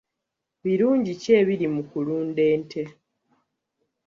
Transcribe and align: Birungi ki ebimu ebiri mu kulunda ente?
Birungi 0.63 1.11
ki 1.21 1.29
ebimu 1.31 1.39
ebiri 1.43 1.67
mu 1.73 1.81
kulunda 1.89 2.41
ente? 2.53 2.83